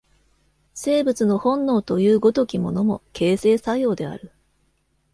[0.73, 4.31] 生物の本能という如きものも、形成作用である。